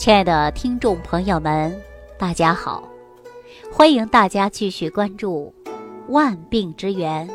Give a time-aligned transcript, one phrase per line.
[0.00, 1.78] 亲爱的听众朋友们，
[2.18, 2.88] 大家好！
[3.70, 5.52] 欢迎大家继续关注
[6.08, 7.28] 《万病之源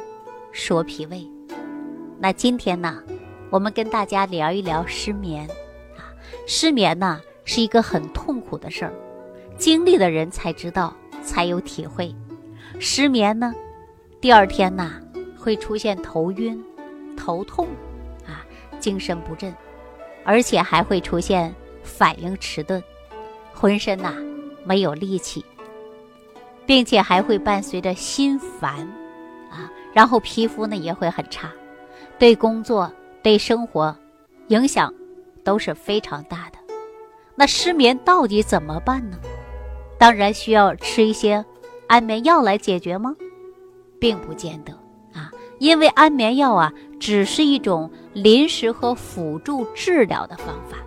[0.51, 1.17] 说脾胃》。
[2.17, 3.03] 那今天呢，
[3.51, 5.47] 我们跟大家聊一聊失眠
[5.95, 6.09] 啊。
[6.47, 8.93] 失眠呢是一个很痛苦的事儿，
[9.59, 10.91] 经历的人才知道，
[11.21, 12.11] 才有体会。
[12.79, 13.53] 失眠呢，
[14.19, 14.93] 第二天呢
[15.37, 16.59] 会出现头晕、
[17.15, 17.67] 头痛
[18.25, 18.43] 啊，
[18.79, 19.53] 精神不振，
[20.23, 21.53] 而且还会出现。
[21.85, 22.83] 反应迟钝，
[23.53, 24.13] 浑身呐
[24.65, 25.45] 没有力气，
[26.65, 28.79] 并且还会伴随着心烦，
[29.51, 31.49] 啊，然后皮肤呢也会很差，
[32.19, 33.95] 对工作、对生活
[34.47, 34.93] 影响
[35.43, 36.57] 都是非常大的。
[37.35, 39.17] 那失眠到底怎么办呢？
[39.97, 41.45] 当然需要吃一些
[41.87, 43.15] 安眠药来解决吗？
[43.99, 44.73] 并不见得
[45.13, 50.77] 啊，因为安眠药啊只是一种临时和辅助治疗的方法。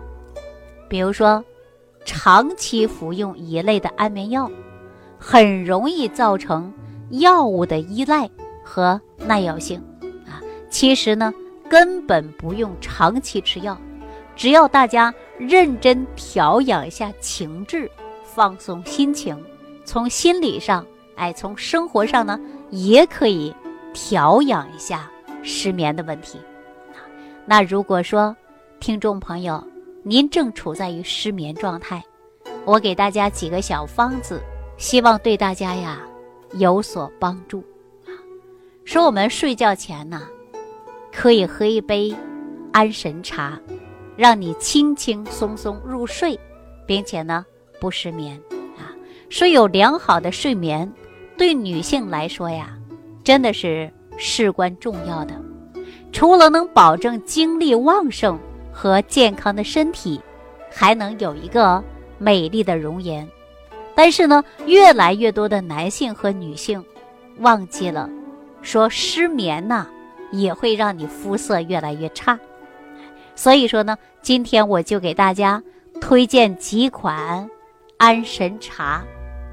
[0.89, 1.43] 比如说，
[2.03, 4.49] 长期服用一类的安眠药，
[5.19, 6.73] 很容易造成
[7.11, 8.29] 药物的依赖
[8.63, 9.79] 和耐药性
[10.25, 10.41] 啊。
[10.69, 11.31] 其实呢，
[11.69, 13.77] 根本不用长期吃药，
[14.35, 17.89] 只要大家认真调养一下情志，
[18.23, 19.37] 放松心情，
[19.85, 22.39] 从心理上，哎，从生活上呢，
[22.71, 23.53] 也可以
[23.93, 25.09] 调养一下
[25.43, 26.39] 失眠的问题。
[27.45, 28.35] 那如果说
[28.79, 29.63] 听众朋友，
[30.03, 32.01] 您正处在于失眠状态，
[32.65, 34.41] 我给大家几个小方子，
[34.77, 35.99] 希望对大家呀
[36.53, 37.59] 有所帮助
[38.05, 38.15] 啊。
[38.85, 40.21] 说我们睡觉前呢，
[41.11, 42.15] 可以喝一杯
[42.71, 43.59] 安神茶，
[44.15, 46.39] 让你轻轻松松入睡，
[46.87, 47.45] 并且呢
[47.79, 48.39] 不失眠
[48.77, 48.95] 啊。
[49.29, 50.91] 说有良好的睡眠，
[51.37, 52.77] 对女性来说呀，
[53.21, 55.33] 真的是事关重要的，
[56.13, 58.39] 除了能保证精力旺盛。
[58.79, 60.21] 和健康的身体，
[60.71, 61.83] 还能有一个
[62.17, 63.27] 美丽的容颜。
[63.93, 66.81] 但是呢，越来越多的男性和女性
[67.39, 68.09] 忘记了，
[68.61, 69.85] 说失眠呐
[70.31, 72.39] 也会让你肤色越来越差。
[73.35, 75.61] 所以说呢，今天我就给大家
[75.99, 77.49] 推荐几款
[77.97, 79.03] 安神茶，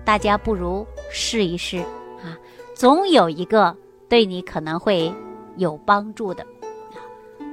[0.04, 1.78] 大家不如试一试
[2.22, 2.38] 啊，
[2.76, 3.76] 总有一个
[4.08, 5.12] 对你可能会
[5.56, 6.46] 有帮助的。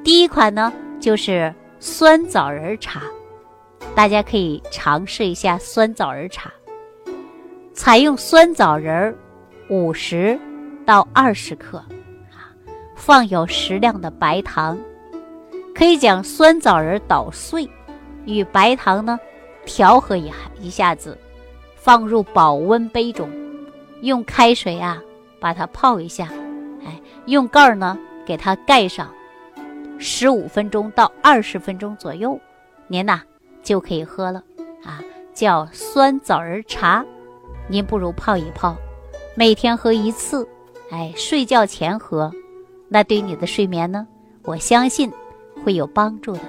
[0.04, 1.52] 第一款呢，就是。
[1.86, 3.02] 酸枣仁茶，
[3.94, 6.50] 大家可以尝试一下酸枣仁茶。
[7.74, 9.14] 采用酸枣仁
[9.68, 10.40] 五十
[10.86, 11.80] 到二十克，
[12.32, 12.48] 啊，
[12.96, 14.80] 放有适量的白糖，
[15.76, 17.70] 可以将酸枣仁捣碎，
[18.24, 19.20] 与白糖呢
[19.66, 21.18] 调和一一下子，
[21.76, 23.30] 放入保温杯中，
[24.00, 25.04] 用开水啊
[25.38, 26.30] 把它泡一下，
[26.86, 29.14] 哎，用盖儿呢给它盖上。
[30.04, 32.38] 十五分钟到二十分钟左右，
[32.88, 33.22] 您呐
[33.64, 34.44] 就可以喝了
[34.84, 35.02] 啊，
[35.34, 37.06] 叫酸枣仁茶。
[37.70, 38.76] 您不如泡一泡，
[39.34, 40.46] 每天喝一次，
[40.92, 42.30] 哎，睡觉前喝，
[42.90, 44.06] 那对你的睡眠呢，
[44.44, 45.10] 我相信
[45.64, 46.42] 会有帮助的。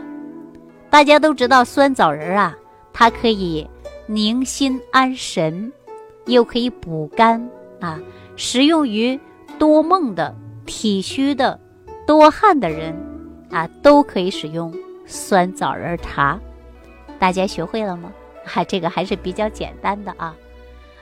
[0.91, 2.59] 大家都知道酸枣仁啊，
[2.92, 3.65] 它可以
[4.06, 5.72] 宁心安神，
[6.26, 7.48] 又可以补肝
[7.81, 8.00] 啊，
[8.34, 9.19] 适用于
[9.60, 10.34] 多梦的、
[10.66, 11.60] 体虚的、
[12.04, 12.92] 多汗的人。
[13.54, 14.75] 啊，都可以使用
[15.06, 16.41] 酸枣仁茶，
[17.20, 18.12] 大家学会了吗？
[18.44, 20.34] 哈， 这个还是比较简单的啊。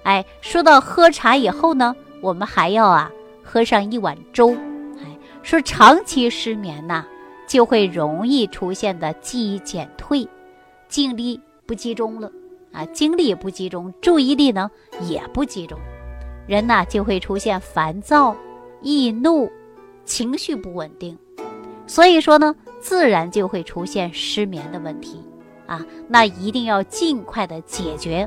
[0.02, 3.10] 哎，说到喝茶以后呢，我们还要啊
[3.42, 4.54] 喝上一碗粥。
[4.98, 7.06] 哎，说长期失眠呐，
[7.48, 10.28] 就会容易出现的记忆减退，
[10.88, 12.30] 精力不集中了
[12.70, 14.70] 啊，精力也不集中，注意力呢
[15.00, 15.78] 也不集中，
[16.46, 18.36] 人呐就会出现烦躁、
[18.82, 19.50] 易怒、
[20.04, 21.16] 情绪不稳定。
[21.92, 25.22] 所以说呢，自然就会出现失眠的问题
[25.66, 28.26] 啊，那一定要尽快的解决。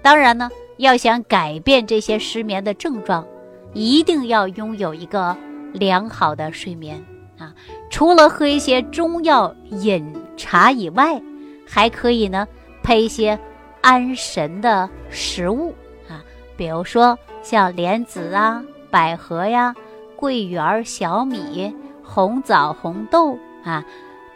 [0.00, 3.26] 当然呢，要想改变这些失眠的症状，
[3.74, 5.36] 一定要拥有一个
[5.72, 7.04] 良好的睡眠
[7.38, 7.52] 啊。
[7.90, 11.20] 除了喝一些中药饮茶以外，
[11.66, 12.46] 还可以呢
[12.84, 13.36] 配一些
[13.80, 15.74] 安神的食物
[16.08, 16.22] 啊，
[16.56, 18.62] 比如说像莲子啊、
[18.92, 19.74] 百合呀、
[20.14, 21.74] 桂圆、小米。
[22.02, 23.84] 红枣、红豆啊，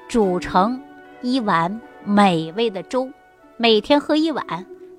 [0.08, 0.80] 煮成
[1.20, 3.10] 一碗美味的粥，
[3.56, 4.44] 每天喝一碗，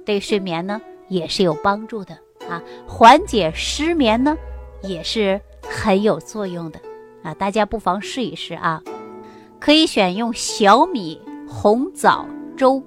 [0.06, 2.18] 对睡眠呢也是有帮助的
[2.50, 4.38] 啊，缓解失眠呢
[4.84, 6.80] 也是很有作用的
[7.24, 8.81] 啊，大家不妨试一试啊。
[9.60, 12.84] 可以选用小米红枣粥，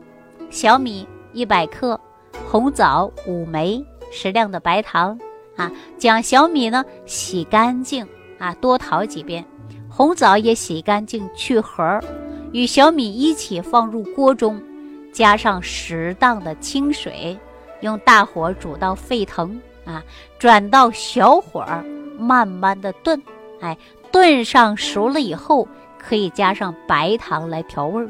[0.50, 2.00] 小米一百克，
[2.48, 5.18] 红枣五枚，适量的白糖
[5.56, 8.06] 啊，将小米呢洗干净
[8.40, 9.44] 啊，多淘几遍。
[9.88, 12.00] 红枣也洗干净去核，
[12.52, 14.60] 与小米一起放入锅中，
[15.12, 17.38] 加上适当的清水，
[17.80, 20.02] 用大火煮到沸腾啊，
[20.38, 21.84] 转到小火儿，
[22.18, 23.20] 慢慢的炖，
[23.60, 23.76] 哎，
[24.12, 28.08] 炖上熟了以后，可以加上白糖来调味儿，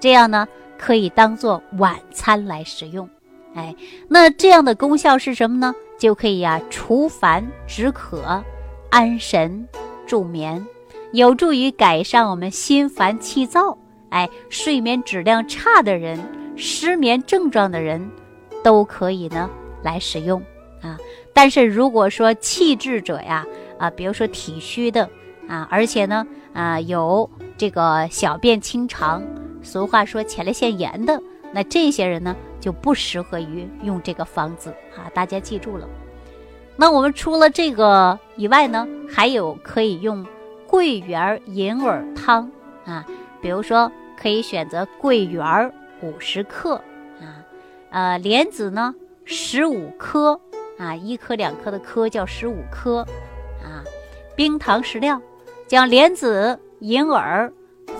[0.00, 0.46] 这样呢，
[0.78, 3.08] 可以当做晚餐来食用，
[3.54, 3.74] 哎，
[4.08, 5.74] 那这样的功效是什么呢？
[5.98, 8.42] 就可以呀除烦止渴、
[8.90, 9.66] 安神
[10.06, 10.64] 助眠，
[11.12, 13.76] 有助于改善我们心烦气躁。
[14.10, 16.18] 哎，睡眠质量差的人、
[16.56, 18.10] 失眠症状的人，
[18.62, 19.50] 都可以呢
[19.82, 20.40] 来使用
[20.80, 20.96] 啊。
[21.34, 23.44] 但是如果说气滞者呀，
[23.78, 25.10] 啊，比如说体虚的
[25.48, 27.28] 啊，而且呢啊有
[27.58, 29.22] 这个小便清长，
[29.62, 31.20] 俗话说前列腺炎的，
[31.52, 35.10] 那这些人呢就不适合于用这个方子啊。
[35.12, 35.86] 大家记住了。
[36.76, 40.24] 那我们除了这个以外呢，还有可以用
[40.66, 42.50] 桂圆银耳汤
[42.84, 43.04] 啊。
[43.40, 43.90] 比如说，
[44.20, 46.74] 可以选择桂圆儿五十克
[47.20, 47.40] 啊，
[47.90, 48.94] 呃，莲子呢
[49.24, 50.40] 十五颗
[50.78, 53.00] 啊，一颗两颗的颗叫十五颗
[53.62, 53.84] 啊，
[54.34, 55.22] 冰糖适量，
[55.66, 57.52] 将莲子、银耳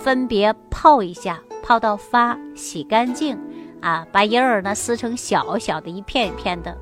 [0.02, 3.38] 分别泡一下，泡到发，洗干净
[3.80, 6.76] 啊，把银耳呢撕成小小的一片一片的，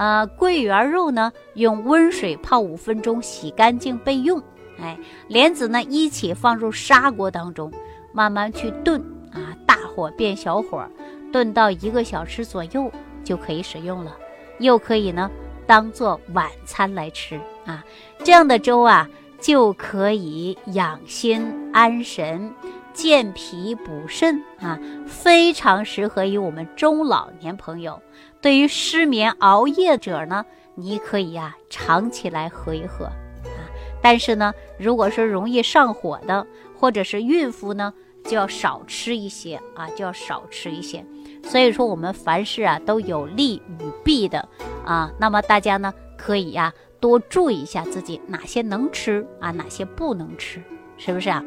[0.00, 4.42] 呃，桂圆肉呢用温水泡五分钟，洗干净备用。
[4.80, 4.98] 哎，
[5.28, 7.70] 莲子呢一起放入砂锅当中。
[8.10, 8.98] 慢慢去炖
[9.30, 10.88] 啊，大火变小火，
[11.30, 12.90] 炖到一个小时左右
[13.22, 14.16] 就可以使用了。
[14.58, 15.30] 又可以呢，
[15.66, 17.84] 当做晚餐来吃啊。
[18.24, 19.06] 这样的粥啊，
[19.38, 22.50] 就可以养心安神、
[22.94, 28.00] 健脾补肾啊，非常适合于我们中老年朋友。
[28.40, 30.44] 对于失眠熬夜者呢，
[30.74, 33.12] 你可以呀尝起来喝一喝啊。
[34.02, 36.46] 但是呢，如果是容易上火的，
[36.78, 37.92] 或者是孕妇呢，
[38.24, 41.04] 就要少吃一些啊，就要少吃一些。
[41.44, 44.48] 所以说，我们凡事啊都有利与弊的
[44.86, 45.10] 啊。
[45.18, 50.62] 那么大家呢可以呀多注意一下自己哪些能吃啊，哪些不能吃，
[50.96, 51.44] 是不是啊？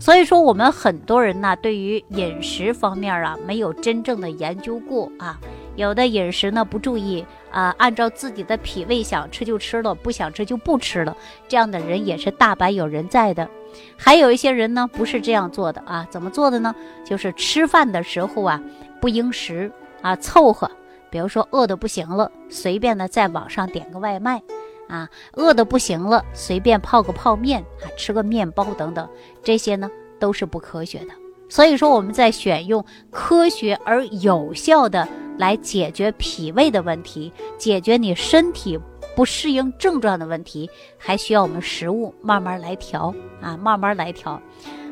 [0.00, 5.38] 所以说，我们很多人呢对于饮食方面啊没有真正的研究过啊。
[5.76, 13.48] 有的饮食呢不注意啊，按照自己的脾胃想吃就吃了，不想吃就不吃了，这样的人也是大白有人在的。
[13.96, 16.74] 还有一些人呢不是这样做的啊，怎么做的呢？
[17.04, 18.60] 就是吃饭的时候啊
[19.00, 19.70] 不应食
[20.02, 20.70] 啊，凑合。
[21.10, 24.42] 比如说饿的不行了，随便的在网上点个外卖
[24.88, 29.08] 啊；饿的不行了，随便泡个泡面啊，吃个面包等等，
[29.42, 31.10] 这些呢都是不科学的。
[31.48, 35.06] 所以说我们在选用科学而有效的。
[35.38, 38.78] 来解决脾胃的问题，解决你身体
[39.14, 40.68] 不适应症状的问题，
[40.98, 44.40] 还需要我们食物慢慢来调啊，慢慢来调。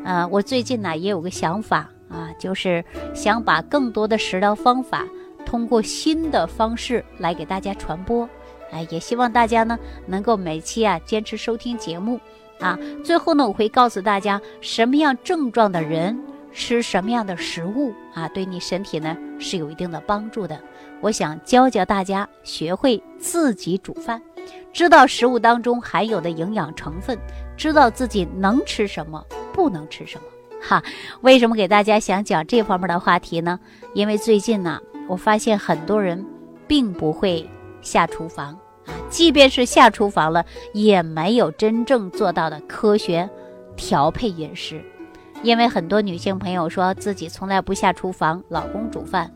[0.05, 5.06] 呃，我最近呢也有个想法啊，就是想把更多的食疗方法
[5.46, 8.29] 通过新的方式来给大家传播。
[8.70, 12.20] 哎，也希望大家呢能够每期啊坚持收听节目
[12.61, 12.79] 啊。
[13.05, 16.19] 最后呢，我会告诉大家什么样症状的人。
[16.54, 20.58] 吃什么样的食物啊，对你身体呢是有一定的帮助的。
[21.00, 24.22] 我想教教大家学会自己煮饭，
[24.72, 27.18] 知道食物当中含有的营养成分，
[27.56, 29.22] 知道自己能吃什么，
[29.52, 30.24] 不能吃什么。
[30.62, 30.82] 哈，
[31.20, 33.58] 为什么给大家想讲这方面的话题呢？
[33.92, 36.25] 因为最近呢，我发现很多人
[36.66, 37.46] 并不会
[37.82, 43.28] 下厨房啊，即便是下厨房了，也没有真正做到的科学
[43.76, 44.82] 调配饮食。
[45.44, 49.30] 因为很多女性朋友说自己从来不下厨房，老公煮饭，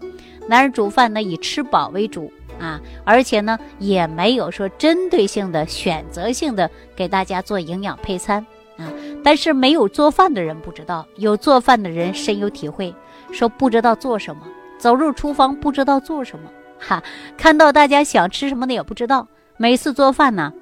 [0.49, 8.45] 男人煮饭呢以吃饱为主啊，而且呢也没有说针对性的、选择性的给大家做营养配餐
[8.79, 8.91] 啊。
[9.23, 12.95] 但是没有做饭的人不知道，有做饭的人深有体会，
[13.31, 14.43] 说不知道做什么，
[14.79, 17.03] 走入厨房不知道做什么，哈，
[17.37, 20.55] 看到大家想吃什么的也不知道，每次做饭呢。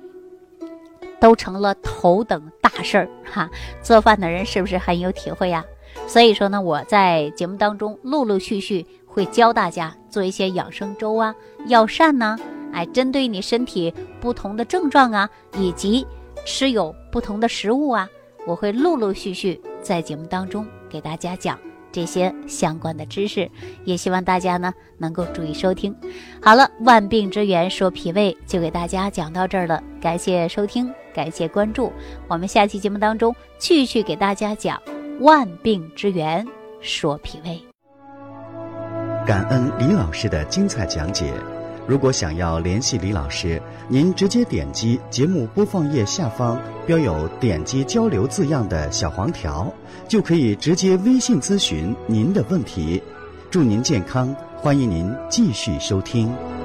[1.21, 3.49] 都成了头等大事儿哈！
[3.83, 5.65] 做饭的人是不是很有体会呀？
[6.07, 11.35] 所以说呢，我在节目当中陆陆续续会教大家做一些养生粥啊、
[11.67, 12.39] 药膳呐，
[12.73, 16.07] 哎，针对你身体不同的症状啊，以及
[16.45, 18.09] 吃有不同的食物啊，
[18.47, 21.59] 我会陆陆续续在节目当中给大家讲。
[21.93, 23.51] 这些相关的知识，
[23.85, 25.97] 也希望大家呢能够注意收听。
[26.43, 31.91] 好了，万病之源说脾胃就给大家讲到这儿了，感谢收听，感谢关注。
[32.29, 34.81] 我们下期节目当中继续给大家讲
[35.21, 36.47] 万病之源
[36.83, 37.59] 说脾胃。
[39.27, 41.33] 感恩李老师的精彩讲解。
[41.89, 49.73] 如果想要联系李老师，您直接点击节目播放页下方标有“点击交流”字样的小黄条，
[50.09, 53.01] 就可以直接微信咨询您的问题。
[53.51, 56.56] 祝您健康，欢迎您继续收听。